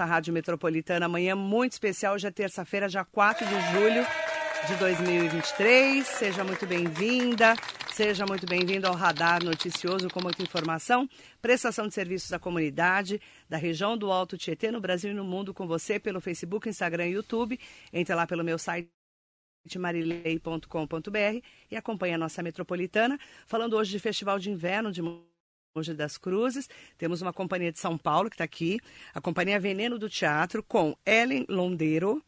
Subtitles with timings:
[0.00, 4.06] Nossa Rádio Metropolitana, amanhã muito especial, hoje é terça-feira, dia 4 de julho
[4.66, 6.06] de 2023.
[6.06, 7.54] Seja muito bem-vinda,
[7.92, 11.06] seja muito bem-vindo ao Radar Noticioso com muita informação,
[11.42, 15.52] prestação de serviços à comunidade da região do Alto Tietê, no Brasil e no mundo,
[15.52, 17.60] com você pelo Facebook, Instagram e YouTube.
[17.92, 18.88] Entre lá pelo meu site
[19.76, 25.02] marilei.com.br e acompanhe a nossa metropolitana, falando hoje de Festival de Inverno de
[25.74, 26.68] Mogi das Cruzes.
[26.98, 28.80] Temos uma companhia de São Paulo que está aqui,
[29.14, 32.22] a Companhia Veneno do Teatro, com Ellen Londeiro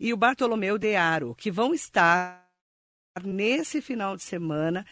[0.00, 2.48] e o Bartolomeu Dearo, que vão estar
[3.22, 4.84] nesse final de semana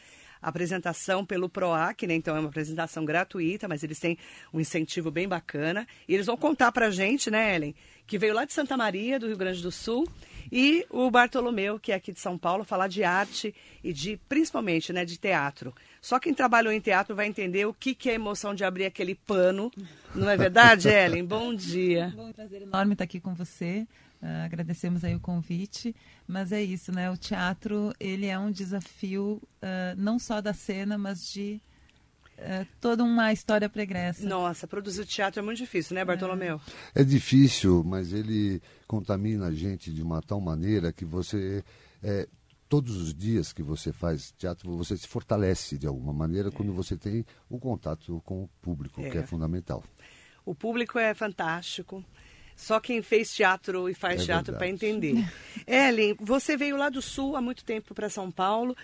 [0.49, 2.15] apresentação pelo PROAC, né?
[2.15, 4.17] Então é uma apresentação gratuita, mas eles têm
[4.55, 5.87] um incentivo bem bacana.
[6.09, 7.75] E eles vão contar pra gente, né, Ellen,
[8.07, 10.09] que veio lá de Santa Maria, do Rio Grande do Sul,
[10.51, 14.93] e o Bartolomeu, que é aqui de São Paulo, falar de arte e de, principalmente,
[14.93, 15.75] né, de teatro.
[16.01, 18.85] Só quem trabalhou em teatro vai entender o que, que é a emoção de abrir
[18.85, 19.73] aquele pano.
[20.15, 21.25] Não é verdade, Ellen?
[21.25, 22.13] Bom dia.
[22.15, 23.85] Bom, prazer enorme estar aqui com você.
[24.23, 25.95] Uh, agradecemos aí o convite,
[26.27, 27.11] mas é isso, né?
[27.11, 31.61] O teatro ele é um desafio uh, não só da cena, mas de
[32.39, 34.27] uh, toda uma história pregressa.
[34.27, 36.61] Nossa, produzir teatro é muito difícil, né, Bartolomeu?
[36.95, 37.03] É.
[37.03, 41.63] é difícil, mas ele contamina a gente de uma tal maneira que você
[42.03, 42.27] é,
[42.69, 46.51] todos os dias que você faz teatro, você se fortalece de alguma maneira é.
[46.51, 49.11] quando você tem o contato com o público, é.
[49.11, 49.83] que é fundamental.
[50.45, 52.05] O público é fantástico.
[52.57, 55.15] Só quem fez teatro e faz é teatro para entender.
[55.66, 58.74] Ellen, você veio lá do Sul há muito tempo para São Paulo.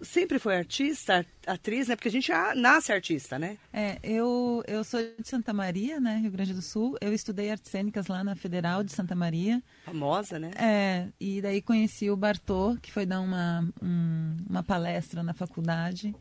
[0.00, 1.96] Sempre foi artista, atriz, né?
[1.96, 3.58] Porque a gente nasce artista, né?
[3.72, 6.18] É, eu, eu sou de Santa Maria, né?
[6.22, 6.96] Rio Grande do Sul.
[7.00, 9.60] Eu estudei artes cênicas lá na Federal de Santa Maria.
[9.84, 10.52] Famosa, né?
[10.56, 16.14] É, e daí conheci o Bartô, que foi dar uma, um, uma palestra na faculdade.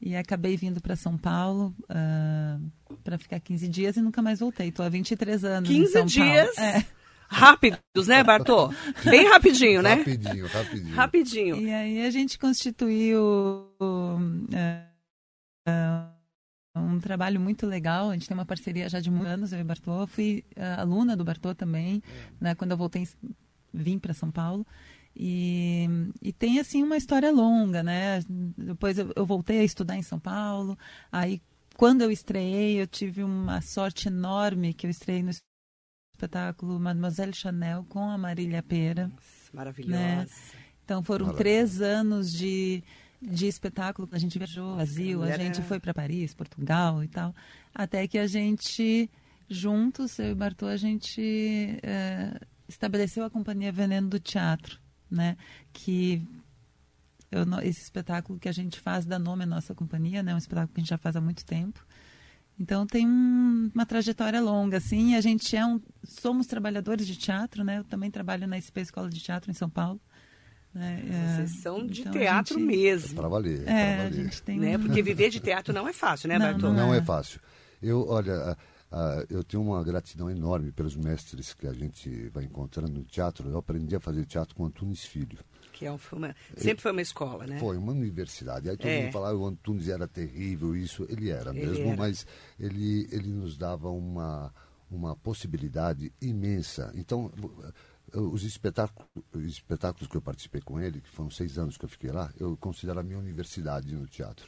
[0.00, 2.58] E acabei vindo para São Paulo uh, ah,
[3.02, 4.68] para ficar 15 dias e nunca mais voltei.
[4.68, 6.54] Estou há 23 anos 15 em São dias?
[6.54, 6.70] Paulo.
[6.70, 6.86] É.
[7.28, 8.72] Rápidos, né, Bartô?
[9.04, 9.94] Bem rapidinho, né?
[9.94, 10.94] Rapidinho, rapidinho.
[10.94, 11.56] Rapidinho.
[11.56, 13.20] E aí a gente constituiu
[13.80, 14.18] uh,
[15.66, 16.10] uh,
[16.76, 18.10] um trabalho muito legal.
[18.10, 20.02] A gente tem uma parceria já de muitos anos, eu e o Bartô.
[20.02, 20.44] Eu fui
[20.78, 22.00] aluna do Bartô também,
[22.40, 23.08] né, quando eu voltei,
[23.74, 24.64] vim para São Paulo.
[25.18, 25.88] E,
[26.20, 28.20] e, tem assim uma história longa, né?
[28.28, 30.78] Depois eu, eu, voltei a estudar em São Paulo.
[31.10, 31.40] Aí
[31.74, 35.30] quando eu estreiei, eu tive uma sorte enorme que eu estreiei no
[36.12, 39.10] espetáculo Mademoiselle Chanel com a Marília Pera.
[39.54, 39.98] Maravilhosa.
[39.98, 40.26] Né?
[40.84, 42.84] Então foram três anos de,
[43.20, 44.06] de espetáculo.
[44.12, 47.34] A gente viajou ao Brasil, a gente foi para Paris, Portugal e tal.
[47.74, 49.10] Até que a gente,
[49.48, 52.38] juntos, eu e Bartô, a gente é,
[52.68, 55.36] estabeleceu a Companhia Veneno do Teatro né?
[55.72, 56.22] Que
[57.30, 60.34] eu, esse espetáculo que a gente faz dá nome à nossa companhia, né?
[60.34, 61.84] Um espetáculo que a gente já faz há muito tempo.
[62.58, 65.14] Então tem um, uma trajetória longa, assim.
[65.14, 67.78] A gente é um, somos trabalhadores de teatro, né?
[67.78, 70.00] Eu também trabalho na SP Escola de Teatro em São Paulo.
[70.72, 71.02] Né?
[71.08, 73.14] É, Vocês são de então teatro gente, mesmo.
[73.14, 73.66] Para valer.
[73.66, 74.78] É, a gente tem né?
[74.78, 76.38] Porque viver de teatro não é fácil, né?
[76.38, 76.98] Não, não é.
[76.98, 77.40] é fácil.
[77.82, 78.56] Eu, olha,
[78.90, 83.48] Uh, eu tenho uma gratidão enorme pelos mestres que a gente vai encontrando no teatro.
[83.48, 85.38] Eu aprendi a fazer teatro com Antunes Filho.
[85.72, 87.58] Que é um, uma, sempre foi uma escola, né?
[87.58, 88.70] Foi uma universidade.
[88.70, 89.02] Aí todo é.
[89.02, 91.04] mundo falava que o Antunes era terrível, isso.
[91.08, 91.96] Ele era ele mesmo, era.
[91.96, 92.26] mas
[92.58, 94.54] ele, ele nos dava uma,
[94.90, 96.92] uma possibilidade imensa.
[96.94, 97.30] Então,
[98.14, 101.88] os espetáculos, os espetáculos que eu participei com ele, que foram seis anos que eu
[101.88, 104.46] fiquei lá, eu considero a minha universidade no teatro.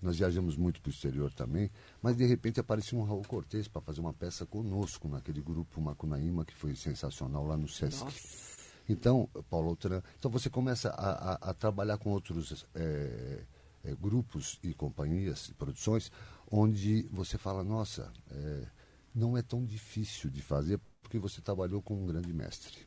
[0.00, 3.82] Nós viajamos muito para o exterior também, mas de repente apareceu um Raul Cortez para
[3.82, 8.04] fazer uma peça conosco naquele grupo Macunaíma, que foi sensacional lá no Sesc.
[8.04, 8.50] Nossa.
[8.88, 13.44] Então, Paulo Outran, então você começa a, a, a trabalhar com outros é,
[13.84, 16.10] é, grupos e companhias e produções,
[16.50, 18.66] onde você fala, nossa, é,
[19.14, 22.78] não é tão difícil de fazer, porque você trabalhou com um grande mestre.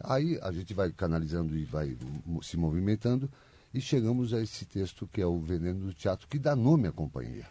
[0.00, 1.96] Aí a gente vai canalizando e vai
[2.42, 3.30] se movimentando,
[3.72, 6.92] e chegamos a esse texto que é o Veneno do Teatro, que dá nome à
[6.92, 7.46] companhia.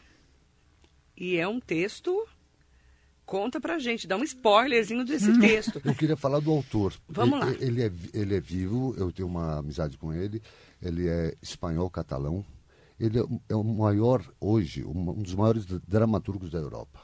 [1.16, 2.28] E é um texto.
[3.26, 5.40] Conta pra gente, dá um spoilerzinho desse hum.
[5.40, 5.82] texto.
[5.84, 6.94] Eu queria falar do autor.
[7.10, 7.66] Vamos ele, lá.
[7.66, 10.42] Ele é, ele é vivo, eu tenho uma amizade com ele.
[10.82, 12.46] Ele é espanhol-catalão.
[13.00, 17.02] Ele é, é, o maior, hoje, um dos maiores dramaturgos da Europa.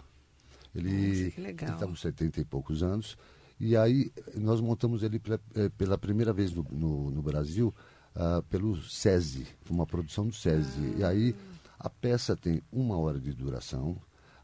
[0.74, 3.18] Ele está com 70 e poucos anos.
[3.60, 7.74] E aí nós montamos ele pela, eh, pela primeira vez no, no, no Brasil
[8.16, 10.96] uh, pelo SESI, uma produção do SESI.
[10.96, 11.00] Ah.
[11.00, 11.36] E aí
[11.80, 13.98] a peça tem uma hora de duração.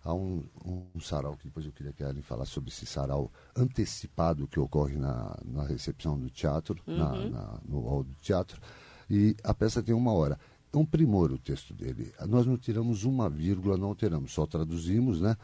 [0.04, 3.32] Há um, um, sarau, que depois eu queria que a Ellen falasse sobre esse sarau
[3.56, 6.98] antecipado que ocorre na, na recepção do teatro, uhum.
[6.98, 8.62] na, na, no hall do teatro.
[9.10, 10.40] E a peça tem uma hora.
[10.72, 12.14] É um primor o texto dele.
[12.28, 15.36] Nós não tiramos uma vírgula, não alteramos, só traduzimos, né?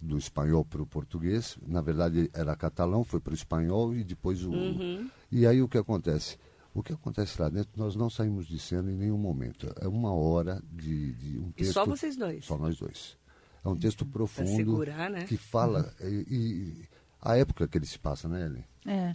[0.00, 1.56] do espanhol para o português.
[1.66, 4.50] Na verdade, era catalão, foi para o espanhol e depois o.
[4.50, 5.08] Uhum.
[5.32, 6.38] E aí o que acontece?
[6.74, 9.72] O que acontece lá dentro, nós não saímos de cena em nenhum momento.
[9.80, 11.70] É uma hora de, de um texto.
[11.70, 12.44] E só vocês dois?
[12.44, 13.16] Só nós dois.
[13.64, 15.24] É um texto profundo segurar, né?
[15.24, 15.94] que fala.
[16.00, 16.08] Uhum.
[16.10, 16.88] E, e,
[17.22, 18.64] a época que ele se passa, né, Ellen?
[18.86, 19.12] É,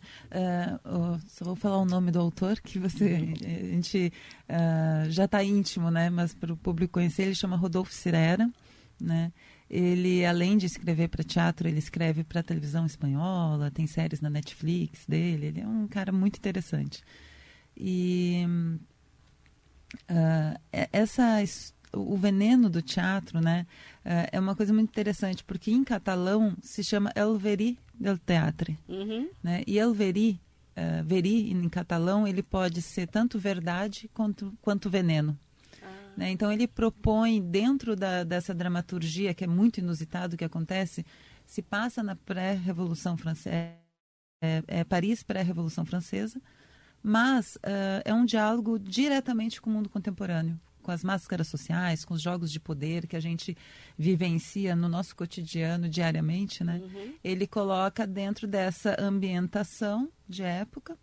[0.88, 3.06] uh, só vou falar o nome do autor, que você,
[3.46, 4.12] a gente
[4.50, 6.10] uh, já está íntimo, né?
[6.10, 8.50] Mas para o público conhecer, ele chama Rodolfo Cirera,
[9.00, 9.32] né?
[9.70, 15.06] Ele, além de escrever para teatro, ele escreve para televisão espanhola, tem séries na Netflix
[15.06, 15.46] dele.
[15.46, 17.04] Ele é um cara muito interessante.
[17.80, 18.46] E
[20.10, 20.60] uh,
[20.92, 21.42] essa
[21.94, 23.66] o veneno do teatro, né,
[24.06, 28.78] uh, é uma coisa muito interessante porque em catalão se chama El veri del teatre,
[28.88, 29.30] uhum.
[29.42, 29.64] né?
[29.66, 30.40] E El veri,
[30.78, 35.38] uh, veri em catalão ele pode ser tanto verdade quanto quanto veneno.
[36.16, 36.32] Né?
[36.32, 41.06] Então ele propõe dentro da, dessa dramaturgia que é muito inusitado que acontece,
[41.46, 43.74] se passa na pré-revolução francesa,
[44.44, 46.42] é, é Paris pré-revolução francesa
[47.02, 52.14] mas uh, é um diálogo diretamente com o mundo contemporâneo, com as máscaras sociais, com
[52.14, 53.56] os jogos de poder que a gente
[53.98, 56.82] vivencia no nosso cotidiano diariamente, né?
[56.82, 57.14] Uhum.
[57.24, 60.98] Ele coloca dentro dessa ambientação de época,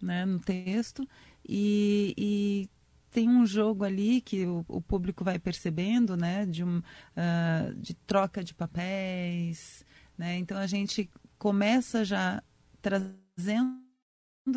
[0.00, 1.08] né, no texto,
[1.46, 2.70] e, e
[3.10, 7.94] tem um jogo ali que o, o, público vai percebendo, né, de, um, uh, de
[7.94, 9.84] troca de papéis,
[10.16, 10.38] né?
[10.38, 12.42] Então a gente começa já
[12.80, 13.87] trazendo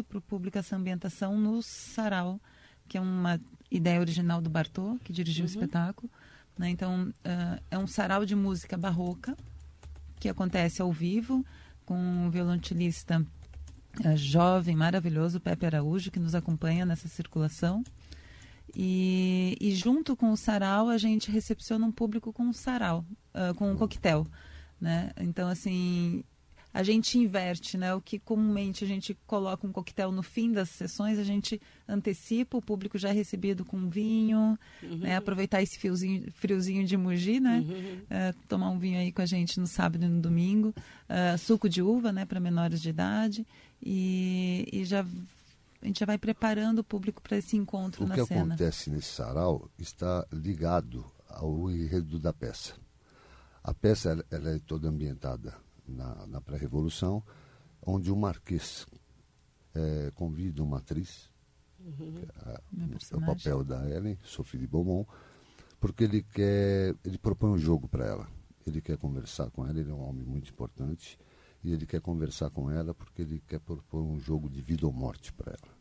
[0.04, 2.40] para o público essa ambientação no Sarau,
[2.88, 3.40] que é uma
[3.70, 5.50] ideia original do Bartô, que dirigiu uhum.
[5.50, 6.12] o espetáculo.
[6.58, 6.70] Né?
[6.70, 9.36] Então, uh, é um sarau de música barroca,
[10.20, 11.46] que acontece ao vivo,
[11.86, 13.26] com um violoncelista
[14.00, 17.84] uh, jovem, maravilhoso, Pepe Araújo, que nos acompanha nessa circulação.
[18.76, 23.54] E, e, junto com o sarau, a gente recepciona um público com um sarau, uh,
[23.56, 24.26] com um coquetel.
[24.80, 25.12] Né?
[25.18, 26.24] Então, assim,
[26.74, 27.94] a gente inverte, né?
[27.94, 32.58] O que comumente a gente coloca um coquetel no fim das sessões, a gente antecipa,
[32.58, 34.98] o público já é recebido com vinho, uhum.
[34.98, 35.18] né?
[35.18, 37.60] Aproveitar esse fiozinho, friozinho de Mogi, né?
[37.60, 37.98] Uhum.
[38.04, 40.74] Uh, tomar um vinho aí com a gente no sábado e no domingo.
[41.10, 42.26] Uh, suco de uva, né?
[42.26, 43.46] Para menores de idade.
[43.84, 45.06] E, e já
[45.82, 48.24] a gente já vai preparando o público para esse encontro o na cena.
[48.24, 52.76] O que acontece nesse sarau está ligado ao enredo da peça.
[53.64, 55.56] A peça ela, ela é toda ambientada
[55.88, 57.24] na, na pré-revolução,
[57.82, 58.86] onde o Marquês
[59.74, 61.32] é, convida uma atriz,
[61.80, 62.14] uhum.
[62.46, 62.62] é,
[63.12, 65.10] é o papel da Ellen, Sophie de Beaumont,
[65.80, 68.28] porque ele quer, ele propõe um jogo para ela.
[68.66, 71.18] Ele quer conversar com ela, ele é um homem muito importante,
[71.64, 74.94] e ele quer conversar com ela porque ele quer propor um jogo de vida ou
[74.94, 75.76] morte para ela.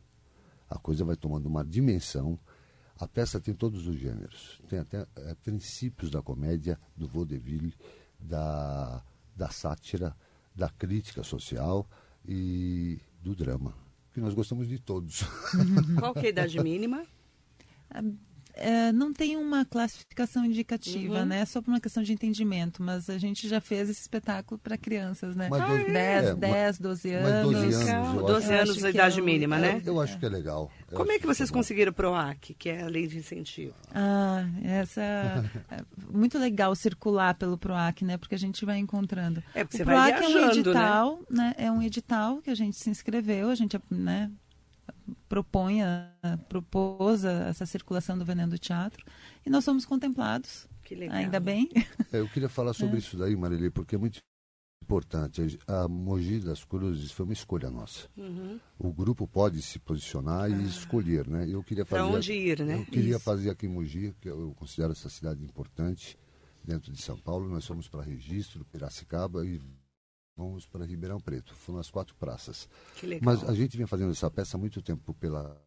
[0.69, 2.39] A coisa vai tomando uma dimensão.
[2.97, 4.61] A peça tem todos os gêneros.
[4.69, 7.75] Tem até é, princípios da comédia, do vaudeville,
[8.19, 9.03] da
[9.41, 10.15] da sátira,
[10.55, 11.89] da crítica social
[12.29, 13.75] e do drama,
[14.13, 15.23] que nós gostamos de todos.
[15.99, 17.07] Qual que é a idade mínima?
[18.55, 21.27] É, não tem uma classificação indicativa, uhum.
[21.27, 21.41] né?
[21.41, 24.77] É só por uma questão de entendimento, mas a gente já fez esse espetáculo para
[24.77, 25.49] crianças, né?
[25.51, 27.31] Mas 10, é, 10, 12 anos.
[27.31, 29.83] Mas 12 anos, 12 anos a idade é mínima, é, né?
[29.85, 30.71] Eu acho que é legal.
[30.91, 33.75] Eu Como é que vocês que conseguiram o PROAC, que é a lei de incentivo?
[33.95, 35.01] Ah, essa
[35.71, 35.83] é
[36.13, 38.17] muito legal circular pelo PROAC, né?
[38.17, 39.43] Porque a gente vai encontrando.
[39.55, 41.41] É, porque o você PROAC vai viajando, é um edital, né?
[41.41, 41.55] né?
[41.57, 44.31] É um edital que a gente se inscreveu, a gente, né?
[45.31, 46.11] Propõe, a,
[46.49, 49.07] propôs essa circulação do veneno do teatro
[49.47, 50.69] e nós somos contemplados.
[51.09, 51.71] Ainda bem.
[52.13, 52.99] É, eu queria falar sobre é.
[52.99, 54.19] isso daí, Marilê, porque é muito
[54.83, 55.57] importante.
[55.69, 58.09] A Mogi das Cruzes foi uma escolha nossa.
[58.17, 58.59] Uhum.
[58.77, 60.49] O grupo pode se posicionar ah.
[60.49, 61.47] e escolher, né?
[61.49, 62.03] Eu queria fazer.
[62.03, 62.81] Para onde ir, né?
[62.81, 63.21] Eu queria isso.
[63.21, 66.19] fazer aqui em Mogi, que eu considero essa cidade importante
[66.65, 67.49] dentro de São Paulo.
[67.49, 69.61] Nós fomos para Registro, Piracicaba e
[70.41, 71.55] vamos para Ribeirão Preto.
[71.55, 72.69] Foram as quatro praças.
[72.97, 73.23] Que legal.
[73.25, 75.61] Mas a gente vinha fazendo essa peça há muito tempo pela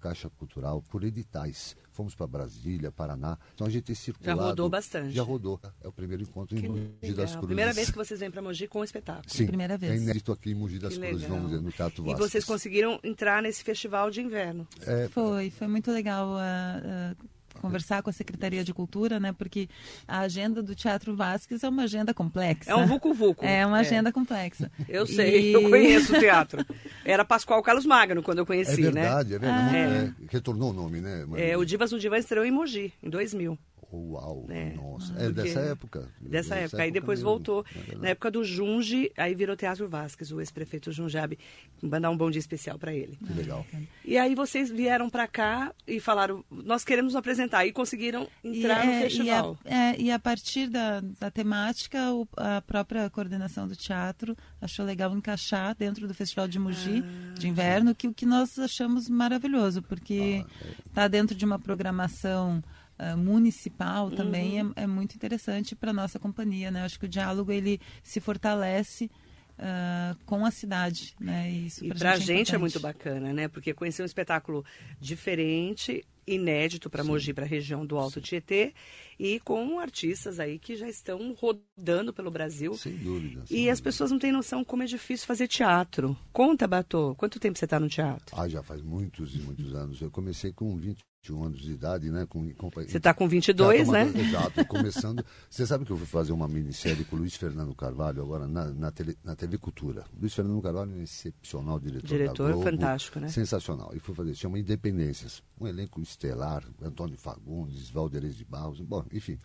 [0.00, 1.76] Caixa Cultural, por editais.
[1.90, 3.36] Fomos para Brasília, Paraná.
[3.54, 4.40] Então a gente tem circulado.
[4.40, 5.14] Já rodou bastante.
[5.14, 5.60] Já rodou.
[5.80, 7.46] É o primeiro encontro que em Mogi das Cruzes.
[7.46, 9.28] Primeira vez que vocês vêm para Mogi com o espetáculo.
[9.28, 9.92] Sim, primeira vez.
[9.92, 11.36] É inédito aqui em Mogi das que Cruzes, legal.
[11.36, 12.20] vamos dizer, no Teatro Vasco.
[12.20, 14.66] E vocês conseguiram entrar nesse festival de inverno.
[14.82, 15.08] É...
[15.08, 16.34] Foi, foi muito legal.
[16.34, 19.32] Uh, uh conversar com a Secretaria de Cultura, né?
[19.32, 19.68] Porque
[20.06, 22.70] a agenda do Teatro Vasques é uma agenda complexa.
[22.70, 23.44] É um vucu-vucu.
[23.44, 23.80] É uma é.
[23.80, 24.70] agenda complexa.
[24.88, 25.52] Eu sei, e...
[25.52, 26.64] eu conheço o teatro.
[27.04, 28.88] Era Pascoal Carlos Magno quando eu conheci, né?
[28.88, 29.48] é verdade, né?
[29.48, 30.26] É verdade, é.
[30.30, 31.26] retornou o nome, né?
[31.36, 33.58] É, o Divas no Divã estreou em Mogi, em 2000.
[33.90, 34.74] Uau, é.
[34.74, 35.14] nossa.
[35.18, 36.08] É dessa época.
[36.20, 36.64] Dessa, época.
[36.64, 36.82] época.
[36.82, 37.30] Aí depois mesmo.
[37.30, 37.64] voltou.
[37.90, 41.38] É na época do Junge, aí virou Teatro Vasques, o ex-prefeito Junjab.
[41.82, 43.16] Mandar um bom dia especial para ele.
[43.16, 43.66] Que legal.
[44.04, 47.66] E aí vocês vieram para cá e falaram, nós queremos nos apresentar.
[47.66, 49.58] E conseguiram entrar e, no é, festival.
[49.64, 54.36] E a, é, e a partir da, da temática, o, a própria coordenação do teatro
[54.60, 58.58] achou legal encaixar dentro do Festival de Mogi ah, de Inverno, que o que nós
[58.58, 60.44] achamos maravilhoso, porque
[60.86, 61.08] está ah, é.
[61.08, 62.62] dentro de uma programação
[62.98, 64.72] uh, municipal também uhum.
[64.76, 66.84] é, é, muito interessante para nossa companhia, né?
[66.84, 69.10] Acho que o diálogo ele se fortalece
[69.58, 71.50] Uh, com a cidade, né?
[71.50, 73.48] E, isso e para a gente, é, gente é muito bacana, né?
[73.48, 74.64] Porque conhecer um espetáculo
[75.00, 78.72] diferente, inédito para Mogi, para a região do Alto Tietê,
[79.18, 82.74] e com artistas aí que já estão rodando pelo Brasil.
[82.74, 83.46] Sem dúvida.
[83.46, 83.72] Sem e dúvida.
[83.72, 86.16] as pessoas não têm noção como é difícil fazer teatro.
[86.32, 88.36] Conta, Batô, quanto tempo você está no teatro?
[88.38, 90.00] Ah, já faz muitos e muitos anos.
[90.00, 92.26] Eu comecei com 20 21 anos de idade, né?
[92.26, 94.12] Com, com, Você está com 22, né?
[94.14, 95.24] Exato, começando.
[95.50, 98.66] Você sabe que eu fui fazer uma minissérie com o Luiz Fernando Carvalho agora na,
[98.66, 100.04] na, tele, na TV Cultura.
[100.18, 102.06] Luiz Fernando Carvalho é um excepcional diretor.
[102.06, 103.28] Diretor Globo, fantástico, né?
[103.28, 103.90] Sensacional.
[103.94, 105.42] E fui fazer, chama Independências.
[105.60, 109.38] Um elenco estelar, Antônio Fagundes, Valderez de Barros, bom, enfim.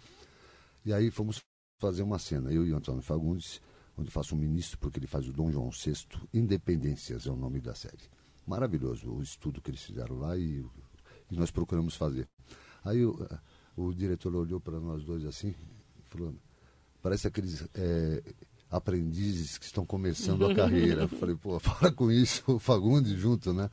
[0.86, 1.42] E aí fomos
[1.80, 3.62] fazer uma cena, eu e Antônio Fagundes,
[3.98, 5.94] onde faço um ministro, porque ele faz o Dom João VI.
[6.34, 8.10] Independências é o nome da série.
[8.46, 10.66] Maravilhoso o estudo que eles fizeram lá e
[11.34, 12.28] que nós procuramos fazer.
[12.84, 13.28] Aí o,
[13.76, 15.54] o diretor olhou para nós dois assim,
[16.10, 16.34] falou,
[17.02, 18.24] parece aqueles é,
[18.70, 21.08] aprendizes que estão começando a carreira.
[21.08, 23.70] Falei, pô, fala com isso, o Fagundes junto, né?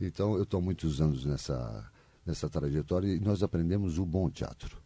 [0.00, 1.90] Então, eu estou muitos anos nessa,
[2.24, 4.78] nessa trajetória e nós aprendemos o bom teatro.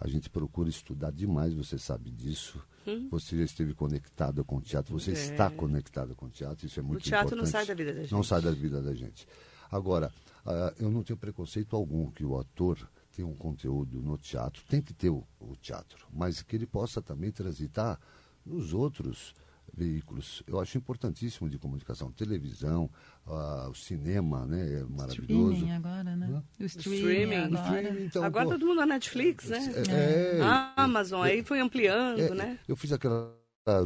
[0.00, 2.62] A gente procura estudar demais, você sabe disso.
[2.86, 3.08] Hum.
[3.10, 5.14] Você já esteve conectado com o teatro, você é.
[5.14, 7.08] está conectado com o teatro, isso é muito importante.
[7.08, 7.52] O teatro importante.
[7.52, 8.12] não sai da vida da gente.
[8.12, 9.26] Não sai da vida da gente.
[9.70, 10.12] Agora,
[10.46, 12.78] uh, eu não tenho preconceito algum que o ator
[13.14, 17.00] tenha um conteúdo no teatro, tem que ter o, o teatro, mas que ele possa
[17.00, 17.98] também transitar
[18.44, 19.34] nos outros
[19.72, 20.42] veículos.
[20.46, 22.90] Eu acho importantíssimo de comunicação, televisão,
[23.26, 25.52] uh, o cinema, né, é maravilhoso.
[25.54, 26.42] Streaming agora, né?
[26.60, 27.62] O streaming, streaming agora.
[27.62, 29.58] Streaming, então, agora pô, todo mundo na Netflix, né?
[29.88, 32.58] É, é, a Amazon, é, aí foi ampliando, é, né?
[32.68, 33.34] Eu fiz aquela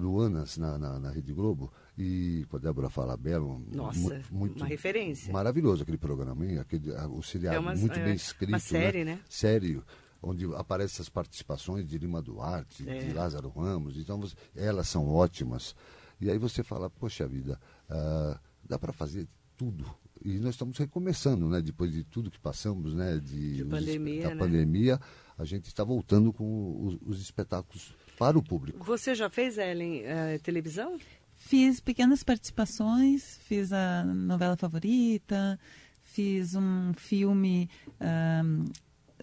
[0.01, 3.61] Luanas na, na, na Rede Globo e com a Débora Falabella.
[3.73, 5.33] Nossa, muito, uma referência.
[5.33, 6.59] Maravilhoso aquele programa, hein?
[6.59, 8.51] Aquele, o seriado é uma, muito é, bem escrito.
[8.51, 9.17] Uma série, né?
[9.17, 9.21] né?
[9.29, 9.85] Sério.
[10.23, 13.05] Onde aparecem as participações de Lima Duarte, é.
[13.05, 13.97] de Lázaro Ramos.
[13.97, 15.75] Então, você, elas são ótimas.
[16.21, 19.27] E aí você fala, poxa vida, uh, dá para fazer
[19.57, 19.85] tudo.
[20.25, 21.61] E nós estamos recomeçando, né?
[21.61, 23.19] Depois de tudo que passamos, né?
[23.19, 24.37] De, de pandemia, da né?
[24.37, 25.01] pandemia,
[25.37, 28.85] a gente está voltando com os, os espetáculos para o público.
[28.85, 30.99] Você já fez, Ellen, uh, televisão?
[31.39, 35.59] Fiz pequenas participações, fiz a novela favorita,
[36.03, 38.65] fiz um filme um,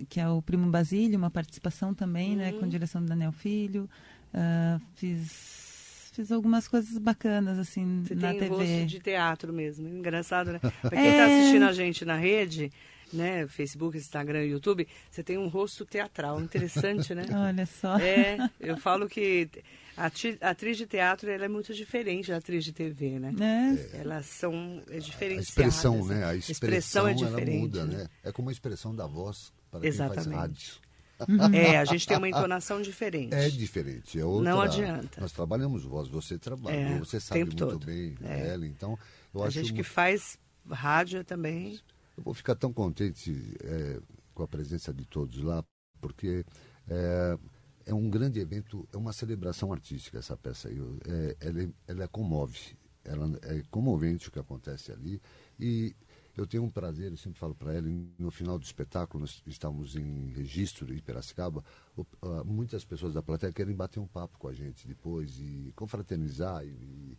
[0.09, 2.37] que é o Primo Basílio, uma participação também, uhum.
[2.37, 2.69] né, com uhum.
[2.69, 3.89] direção do Daniel Filho.
[4.33, 8.55] Uh, fiz, fiz algumas coisas bacanas, assim, Você na tem TV.
[8.55, 10.59] rosto de teatro mesmo, engraçado, né?
[10.59, 11.39] Pra quem está é...
[11.39, 12.71] assistindo a gente na rede,
[13.15, 17.25] né, Facebook, Instagram, YouTube, você tem um rosto teatral, interessante, né?
[17.33, 17.97] Olha só.
[17.97, 19.49] É, eu falo que
[19.97, 20.11] a
[20.49, 23.33] atriz de teatro ela é muito diferente da atriz de TV, né?
[23.93, 24.01] É.
[24.01, 25.37] Elas são é diferenciadas.
[25.37, 26.25] A expressão, né?
[26.25, 27.59] A expressão, a expressão é diferente.
[27.59, 28.07] muda, né?
[28.23, 30.23] É como a expressão da voz para Exatamente.
[30.23, 30.85] quem faz rádio.
[31.53, 33.33] É, a gente tem uma entonação diferente.
[33.33, 34.19] É diferente.
[34.19, 35.21] É outra, Não adianta.
[35.21, 37.85] Nós trabalhamos voz, você trabalha, é, você sabe muito todo.
[37.85, 38.49] bem, é.
[38.49, 38.99] ela, então
[39.33, 40.37] eu a acho gente que faz
[40.69, 41.79] rádio também.
[42.17, 44.01] Eu vou ficar tão contente é,
[44.33, 45.63] com a presença de todos lá,
[45.99, 46.45] porque
[46.87, 47.37] é,
[47.85, 50.77] é um grande evento, é uma celebração artística essa peça aí.
[51.07, 55.21] É, ela, ela comove, ela é comovente o que acontece ali.
[55.59, 55.95] E
[56.37, 59.95] eu tenho um prazer, eu sempre falo para ela, no final do espetáculo, nós estamos
[59.95, 61.63] em registro em Piracicaba,
[62.45, 67.17] muitas pessoas da plateia querem bater um papo com a gente depois e confraternizar e,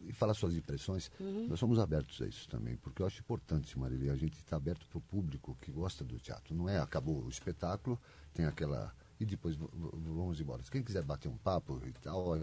[0.00, 1.10] e, falar suas impressões.
[1.20, 1.48] Uhum.
[1.48, 4.86] Nós somos abertos a isso também, porque eu acho importante, Marília, a gente está aberto
[4.88, 6.54] para o público que gosta do teatro.
[6.54, 7.98] Não é acabou o espetáculo,
[8.32, 10.62] tem aquela e depois vamos embora.
[10.62, 12.38] Se quem quiser bater um papo e tal,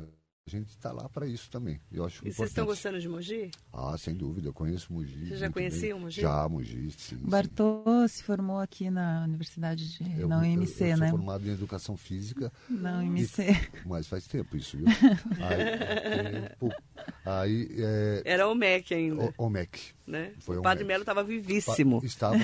[0.47, 1.81] a gente está lá para isso também.
[1.91, 2.37] Eu acho e importante.
[2.37, 3.51] vocês estão gostando de Mogi?
[3.73, 5.27] Ah, sem dúvida, eu conheço Mogi.
[5.27, 6.21] Você já conhecia o Mogi?
[6.21, 7.17] Já, Mogi, sim.
[7.17, 8.07] Bartô sim.
[8.07, 10.19] se formou aqui na Universidade de...
[10.19, 11.09] Eu, na UMC, eu, eu né?
[11.09, 12.51] sou formado em Educação Física.
[12.69, 13.41] Na UMC.
[13.41, 14.87] E, mas faz tempo isso, viu?
[17.25, 19.33] aí, aí é, Era o MEC ainda.
[19.37, 19.97] O, o MEC.
[20.07, 20.33] Né?
[20.39, 21.99] Foi o Padre Melo estava vivíssimo.
[21.99, 22.37] Pa, estava,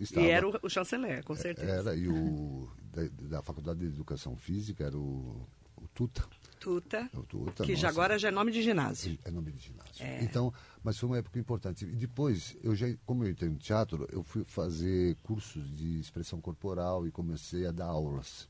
[0.00, 0.26] estava.
[0.26, 1.70] E era o, o chanceler, com certeza.
[1.70, 5.46] Era, e o da, da Faculdade de Educação Física era o,
[5.76, 6.24] o Tuta.
[6.64, 9.18] Tuta, o Tuta que nossa, já agora já é nome de ginásio.
[9.22, 10.02] É nome de ginásio.
[10.02, 10.24] É.
[10.24, 10.50] Então,
[10.82, 11.84] mas foi uma época importante.
[11.84, 16.40] E depois, eu já, como eu entrei no teatro, eu fui fazer cursos de expressão
[16.40, 18.48] corporal e comecei a dar aulas.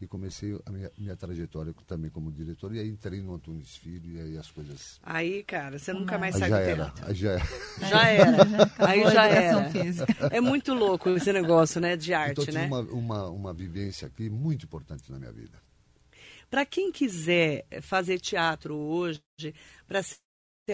[0.00, 2.74] E comecei a minha, minha trajetória também como diretor.
[2.74, 4.98] E aí entrei no Antunes Filho e aí as coisas...
[5.02, 7.06] Aí, cara, você nunca mais sai já do era, teatro.
[7.06, 7.46] aí já era.
[7.90, 8.72] Já era.
[8.78, 9.68] Aí já era.
[9.70, 10.28] física.
[10.32, 12.66] É muito louco esse negócio, né, de arte, Então, eu tive né?
[12.66, 15.58] uma, uma, uma vivência aqui muito importante na minha vida.
[16.50, 19.22] Para quem quiser fazer teatro hoje,
[19.86, 20.18] para ser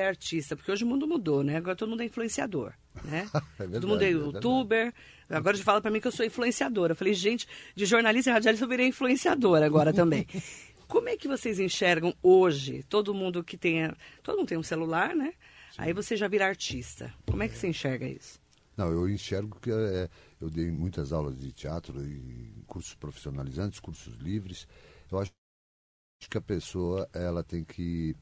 [0.01, 1.57] artista, porque hoje o mundo mudou, né?
[1.57, 2.73] Agora todo mundo é influenciador,
[3.05, 3.29] né?
[3.59, 4.95] É verdade, todo mundo é é youtuber.
[5.29, 6.93] agora a gente fala para mim que eu sou influenciadora.
[6.93, 10.27] Eu falei, gente, de jornalista e radialista eu virei influenciadora agora também.
[10.89, 15.15] Como é que vocês enxergam hoje, todo mundo que tenha, todo mundo tem um celular,
[15.15, 15.35] né?
[15.77, 17.13] Aí você já vira artista.
[17.27, 18.41] Como é que você enxerga isso?
[18.77, 20.09] Não, eu enxergo que é,
[20.41, 24.67] eu dei muitas aulas de teatro e cursos profissionalizantes, cursos livres.
[25.11, 25.31] Eu acho
[26.21, 28.17] que a pessoa ela tem que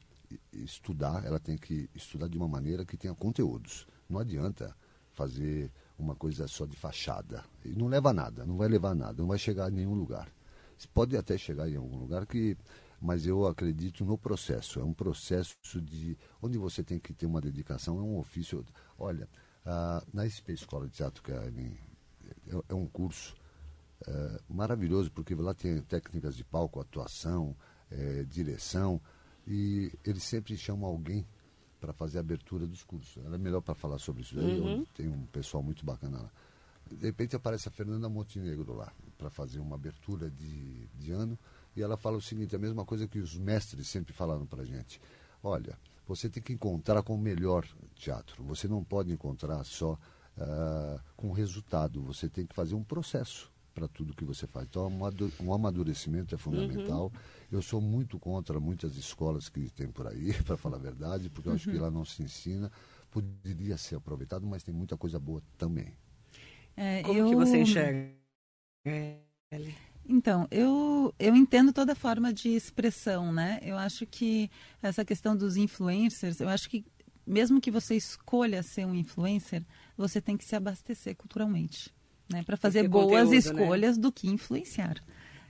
[0.52, 3.86] estudar, ela tem que estudar de uma maneira que tenha conteúdos.
[4.08, 4.76] Não adianta
[5.12, 7.44] fazer uma coisa só de fachada.
[7.64, 9.94] E não leva a nada, não vai levar a nada, não vai chegar a nenhum
[9.94, 10.28] lugar.
[10.76, 12.56] Você pode até chegar em algum lugar que
[13.00, 14.80] mas eu acredito no processo.
[14.80, 18.64] É um processo de onde você tem que ter uma dedicação, é um ofício.
[18.98, 19.28] Olha,
[20.12, 23.34] na SP Escola de Teatro, que é, é- é um curso
[24.06, 27.54] é, maravilhoso, porque lá tem técnicas de palco, atuação,
[27.96, 29.00] é, direção,
[29.46, 31.26] e eles sempre chamam alguém
[31.80, 33.22] para fazer a abertura dos cursos.
[33.24, 36.30] Ela é melhor para falar sobre isso onde tem um pessoal muito bacana lá.
[36.90, 41.38] De repente aparece a Fernanda Montenegro lá, para fazer uma abertura de, de ano,
[41.76, 45.00] e ela fala o seguinte, a mesma coisa que os mestres sempre falaram para gente.
[45.42, 48.44] Olha, você tem que encontrar com o melhor teatro.
[48.44, 49.98] Você não pode encontrar só
[50.38, 52.02] ah, com resultado.
[52.02, 54.66] Você tem que fazer um processo para tudo que você faz.
[54.66, 54.90] Então,
[55.40, 57.12] um amadurecimento é fundamental.
[57.50, 61.48] Eu sou muito contra muitas escolas que tem por aí, para falar a verdade, porque
[61.48, 62.70] eu acho que lá não se ensina.
[63.10, 65.96] Poderia ser aproveitado, mas tem muita coisa boa também.
[66.76, 67.28] É, Como eu...
[67.28, 68.12] que você enxerga?
[70.06, 73.58] Então, eu, eu entendo toda forma de expressão, né?
[73.62, 74.50] Eu acho que
[74.82, 76.84] essa questão dos influencers, eu acho que
[77.26, 79.64] mesmo que você escolha ser um influencer,
[79.96, 81.92] você tem que se abastecer culturalmente,
[82.30, 82.42] né?
[82.42, 83.36] Para fazer boas conteúdo, né?
[83.36, 84.96] escolhas do que influenciar.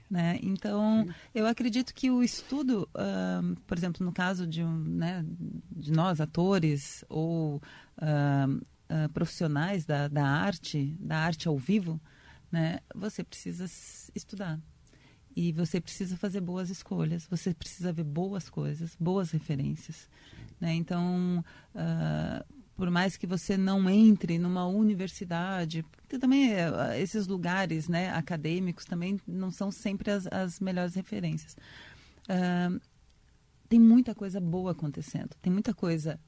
[0.09, 0.39] Né?
[0.43, 5.25] Então, eu acredito que o estudo, ahn, por exemplo, no caso de, um, né,
[5.71, 7.61] de nós, atores ou
[7.97, 11.99] ahn, ah, profissionais da, da arte, da arte ao vivo,
[12.51, 13.65] né, você precisa
[14.13, 14.59] estudar.
[15.35, 20.07] E você precisa fazer boas escolhas, você precisa ver boas coisas, boas referências.
[20.61, 20.75] Né?
[20.75, 27.87] Então, ah, por mais que você não entre numa universidade, porque também eh, esses lugares
[27.87, 31.55] né, acadêmicos também não são sempre as, as melhores referências.
[32.27, 32.69] Ah,
[33.69, 36.19] tem muita coisa boa acontecendo, tem muita coisa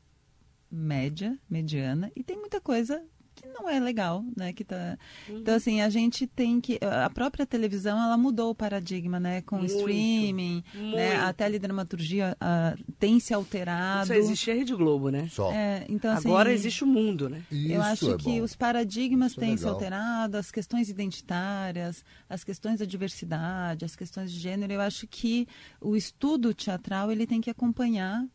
[0.72, 3.04] média, mediana, e tem muita coisa
[3.42, 4.52] que não é legal, né?
[4.52, 4.98] Que tá...
[5.30, 6.80] Então, assim, a gente tem que...
[6.82, 9.42] A própria televisão, ela mudou o paradigma, né?
[9.42, 10.82] Com o Muito, streaming, né?
[10.82, 11.24] muito.
[11.24, 14.08] A teledramaturgia ah, tem se alterado.
[14.08, 15.28] Só existia a Rede Globo, né?
[15.30, 15.52] Só.
[15.52, 17.44] É, então, assim, Agora existe o mundo, né?
[17.52, 18.44] Isso eu acho é que bom.
[18.44, 19.76] os paradigmas Isso é têm se legal.
[19.76, 24.74] alterado, as questões identitárias, as questões da diversidade, as questões de gênero.
[24.74, 25.48] Eu acho que
[25.80, 28.26] o estudo teatral ele tem que acompanhar,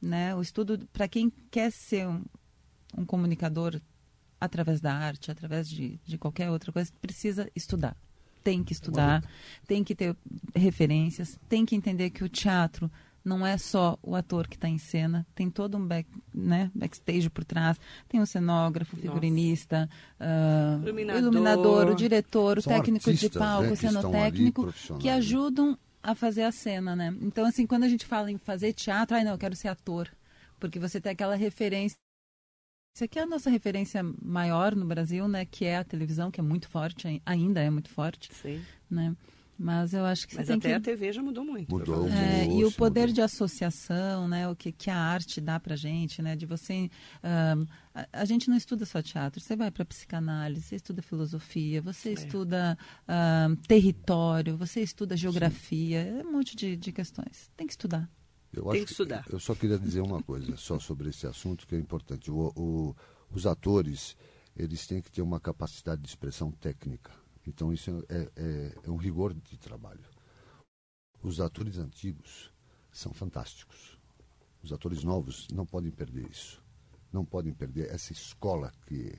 [0.00, 0.34] né?
[0.34, 2.24] O estudo para quem quer ser um,
[2.96, 3.80] um comunicador
[4.40, 7.96] através da arte, através de, de qualquer outra coisa, precisa estudar.
[8.42, 9.22] Tem que estudar,
[9.66, 10.16] tem que ter
[10.54, 12.90] referências, tem que entender que o teatro
[13.24, 17.28] não é só o ator que está em cena, tem todo um back, né, backstage
[17.28, 19.08] por trás, tem o cenógrafo, o Nossa.
[19.08, 21.22] figurinista, ah, Iluminador.
[21.22, 25.08] o iluminador, o diretor, o São técnico de artistas, palco, né, o ali cenotécnico, que
[25.08, 25.14] né?
[25.14, 27.14] ajudam a fazer a cena, né?
[27.20, 30.08] Então, assim, quando a gente fala em fazer teatro, ai não, eu quero ser ator,
[30.58, 31.98] porque você tem aquela referência
[32.98, 35.44] isso aqui é a nossa referência maior no Brasil, né?
[35.44, 38.60] Que é a televisão, que é muito forte, ai- ainda é muito forte, Sim.
[38.90, 39.14] né?
[39.56, 40.74] Mas eu acho que Mas tem até que...
[40.74, 41.68] a TV já mudou muito.
[41.70, 42.08] Mudou.
[42.08, 43.14] É, mudou, e o poder mudou.
[43.14, 46.88] de associação, né, o que, que a arte dá pra gente, né, de você,
[47.24, 51.82] ahn, a, a gente não estuda só teatro, você vai para psicanálise, você estuda filosofia,
[51.82, 52.78] você estuda
[53.66, 57.50] território, você estuda geografia, é um monte de, de questões.
[57.56, 58.08] Tem que estudar.
[58.52, 59.26] Eu Tem acho que estudar.
[59.30, 62.30] Eu só queria dizer uma coisa só sobre esse assunto que é importante.
[62.30, 62.96] O- o-
[63.30, 64.16] os atores,
[64.56, 67.12] eles têm que ter uma capacidade de expressão técnica.
[67.46, 70.04] Então isso é, é- é um rigor de trabalho.
[71.22, 72.50] Os atores antigos
[72.92, 73.98] são fantásticos.
[74.62, 76.62] Os atores novos não podem perder isso.
[77.12, 79.18] Não podem perder essa escola que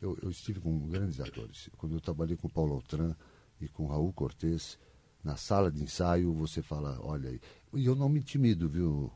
[0.00, 1.68] eu, eu estive com grandes atores.
[1.76, 3.14] Quando eu trabalhei com Paulo Altran
[3.60, 4.78] e com Raul Cortez,
[5.22, 7.40] na sala de ensaio você fala, olha, aí,
[7.76, 9.10] E eu não me intimido, viu?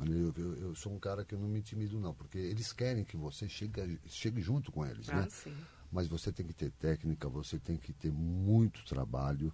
[0.00, 3.04] Eu, eu, eu, sou um cara que eu não me intimido, não, porque eles querem
[3.04, 5.28] que você chegue, chegue junto com eles, ah, né?
[5.30, 5.54] Sim.
[5.90, 9.52] Mas você tem que ter técnica, você tem que ter muito trabalho,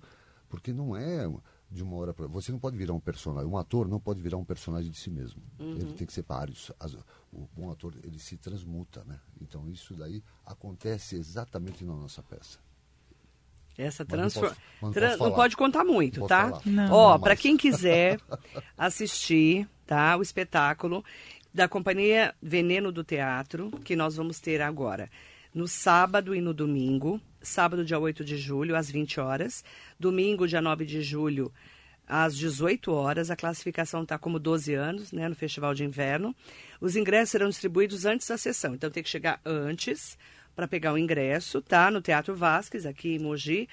[0.48, 1.28] porque não é
[1.70, 3.48] de uma hora para Você não pode virar um personagem.
[3.48, 5.40] Um ator não pode virar um personagem de si mesmo.
[5.58, 5.76] Uhum.
[5.76, 6.72] Ele tem que ser vários.
[6.80, 6.94] As,
[7.32, 9.20] o bom ator, ele se transmuta, né?
[9.40, 12.58] Então, isso daí acontece exatamente na nossa peça.
[13.80, 14.56] Essa transformação.
[14.82, 15.18] Não, Trans...
[15.18, 16.60] não, pode contar muito, tá?
[16.64, 16.92] Não.
[16.92, 18.18] Ó, para quem quiser
[18.76, 20.16] assistir, tá?
[20.16, 21.04] O espetáculo
[21.52, 25.10] da companhia Veneno do Teatro, que nós vamos ter agora
[25.54, 27.20] no sábado e no domingo.
[27.42, 29.64] Sábado, dia 8 de julho, às 20 horas.
[29.98, 31.52] Domingo, dia 9 de julho,
[32.06, 33.30] às 18 horas.
[33.30, 36.34] A classificação está como 12 anos, né, no Festival de Inverno.
[36.80, 40.16] Os ingressos serão distribuídos antes da sessão, então tem que chegar antes
[40.54, 41.90] para pegar o ingresso, tá?
[41.90, 43.68] No Teatro Vasques, aqui em Mogi,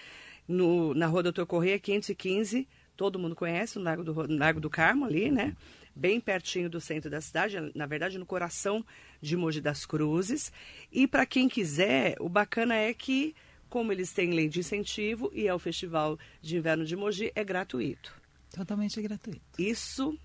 [0.47, 2.67] no, na Rua Doutor Correia, 515.
[2.95, 5.55] Todo mundo conhece, no Lago do, Lago do Carmo, ali, né?
[5.95, 8.85] Bem pertinho do centro da cidade, na verdade, no coração
[9.21, 10.51] de Mogi das Cruzes.
[10.91, 13.35] E para quem quiser, o bacana é que,
[13.69, 17.43] como eles têm lei de incentivo e é o Festival de Inverno de Mogi, é
[17.43, 18.13] gratuito.
[18.51, 19.41] Totalmente gratuito.
[19.57, 20.17] Isso,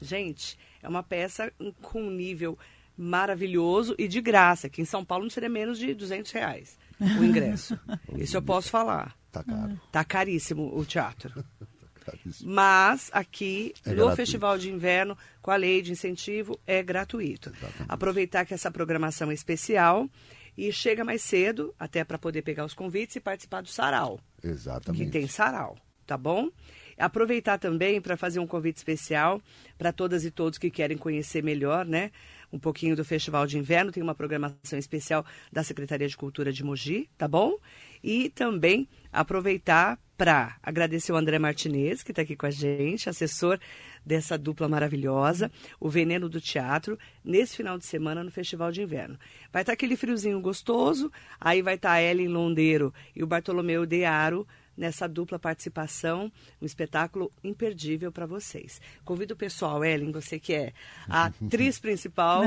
[0.00, 2.58] gente, é uma peça com nível
[2.96, 7.24] maravilhoso e de graça, que em São Paulo não seria menos de 200 reais o
[7.24, 7.78] ingresso.
[8.16, 9.16] Isso eu posso falar.
[9.30, 9.80] Tá caro.
[9.90, 11.44] Tá caríssimo o teatro.
[12.44, 14.16] Mas aqui é no gratuito.
[14.16, 17.48] Festival de Inverno, com a lei de incentivo, é gratuito.
[17.48, 17.84] Exatamente.
[17.88, 20.08] Aproveitar que essa programação é especial
[20.56, 24.20] e chega mais cedo, até para poder pegar os convites e participar do sarau.
[24.42, 25.04] Exatamente.
[25.04, 25.76] Que tem sarau,
[26.06, 26.50] tá bom?
[26.96, 29.40] Aproveitar também para fazer um convite especial
[29.76, 32.12] para todas e todos que querem conhecer melhor, né?
[32.54, 36.62] Um pouquinho do Festival de Inverno, tem uma programação especial da Secretaria de Cultura de
[36.62, 37.58] Mogi, tá bom?
[38.00, 43.58] E também aproveitar para agradecer o André Martinez, que está aqui com a gente, assessor
[44.06, 49.18] dessa dupla maravilhosa, o Veneno do Teatro, nesse final de semana no Festival de Inverno.
[49.52, 53.26] Vai estar tá aquele friozinho gostoso, aí vai estar tá a Ellen Londeiro e o
[53.26, 58.80] Bartolomeu Dearo nessa dupla participação, um espetáculo imperdível para vocês.
[59.04, 60.72] Convido o pessoal, Ellen, você que é
[61.08, 62.42] a atriz principal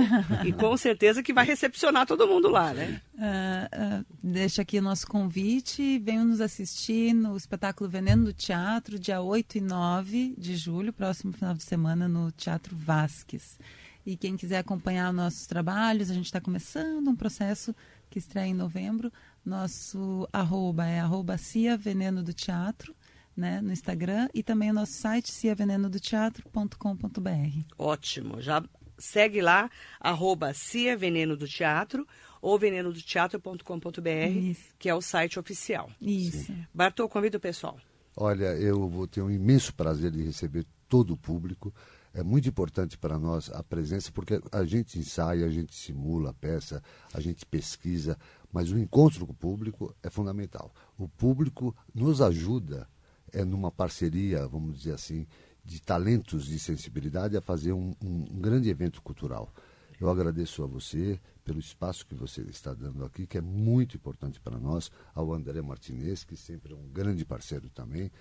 [0.45, 3.01] e com certeza que vai recepcionar todo mundo lá, né?
[3.15, 8.99] Uh, uh, deixa aqui o nosso convite, venham nos assistir no espetáculo Veneno do Teatro,
[8.99, 13.57] dia 8 e 9 de julho, próximo final de semana, no Teatro Vasques.
[14.05, 17.75] E quem quiser acompanhar nossos trabalhos, a gente está começando um processo
[18.09, 19.11] que estreia em novembro.
[19.47, 22.93] Nosso arroba é arroba Cia Veneno do Teatro,
[23.33, 27.63] né, no Instagram, e também o nosso site ciavenenodoteatro.com.br.
[27.77, 28.61] Ótimo, já
[28.97, 32.05] segue lá, arroba Cia Veneno do Teatro
[32.41, 35.89] ou venenodoteatro.com.br, que é o site oficial.
[36.01, 36.53] Isso.
[36.73, 37.79] Bartô, convida o pessoal.
[38.17, 41.73] Olha, eu vou ter um imenso prazer de receber todo o público.
[42.13, 46.33] É muito importante para nós a presença, porque a gente ensaia, a gente simula a
[46.33, 46.81] peça,
[47.13, 48.17] a gente pesquisa,
[48.51, 50.73] mas o encontro com o público é fundamental.
[50.97, 52.87] O público nos ajuda,
[53.31, 55.27] é numa parceria, vamos dizer assim,
[55.63, 59.53] de talentos de sensibilidade a fazer um, um, um grande evento cultural.
[59.99, 64.39] Eu agradeço a você pelo espaço que você está dando aqui, que é muito importante
[64.39, 68.11] para nós, ao André Martinez, que sempre é um grande parceiro também,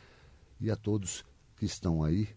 [0.61, 1.25] e a todos
[1.57, 2.29] que estão aí.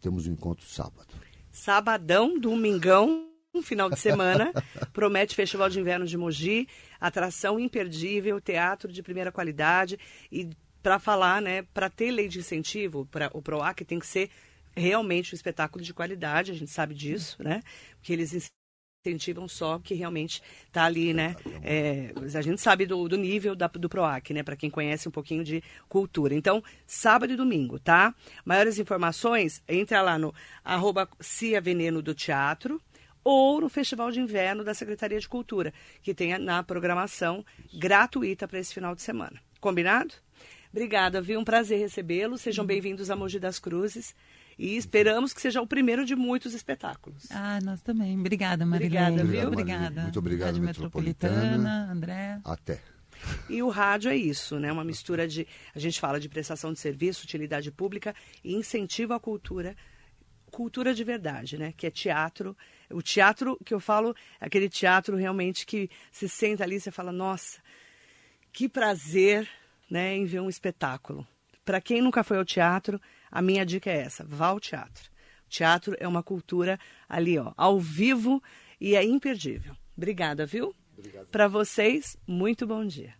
[0.00, 1.08] Temos um encontro sábado.
[1.50, 3.27] Sabadão, domingão,
[3.58, 4.52] um final de semana.
[4.92, 6.68] Promete Festival de Inverno de Mogi,
[7.00, 9.98] atração imperdível, teatro de primeira qualidade.
[10.30, 10.50] E
[10.82, 14.30] para falar, né, para ter lei de incentivo, para o PROAC tem que ser
[14.74, 17.62] realmente um espetáculo de qualidade, a gente sabe disso, né?
[17.96, 18.32] Porque eles
[19.04, 21.36] incentivam só que realmente está ali, né?
[21.62, 24.42] É, a gente sabe do, do nível da, do PROAC, né?
[24.42, 26.34] Para quem conhece um pouquinho de cultura.
[26.34, 28.14] Então, sábado e domingo, tá?
[28.44, 32.80] Maiores informações, entra lá no arroba Cia Veneno do Teatro,
[33.22, 38.58] ou no Festival de Inverno da Secretaria de Cultura, que tem na programação gratuita para
[38.58, 39.40] esse final de semana.
[39.60, 40.14] Combinado?
[40.70, 41.40] Obrigada, viu?
[41.40, 42.40] Um prazer recebê-los.
[42.40, 44.14] Sejam bem-vindos a Mogi das Cruzes.
[44.58, 47.26] E esperamos que seja o primeiro de muitos espetáculos.
[47.30, 48.18] Ah, nós também.
[48.18, 49.20] Obrigada, Marilene.
[49.20, 49.48] Obrigada, viu?
[49.48, 50.02] Obrigada.
[50.02, 52.40] Muito obrigado, Rádio Metropolitana, Metropolitana, André.
[52.44, 52.80] Até.
[53.48, 54.70] E o rádio é isso, né?
[54.70, 55.46] Uma mistura de.
[55.74, 59.76] A gente fala de prestação de serviço, utilidade pública e incentivo à cultura
[60.50, 61.72] cultura de verdade, né?
[61.76, 62.56] Que é teatro.
[62.90, 66.90] O teatro que eu falo, é aquele teatro realmente que se senta ali e você
[66.90, 67.60] fala, nossa,
[68.52, 69.48] que prazer,
[69.90, 71.26] né, em ver um espetáculo.
[71.64, 75.10] Para quem nunca foi ao teatro, a minha dica é essa: vá ao teatro.
[75.46, 78.42] O teatro é uma cultura ali, ó, ao vivo
[78.80, 79.76] e é imperdível.
[79.96, 80.74] Obrigada, viu?
[81.30, 83.14] Para vocês, muito bom dia.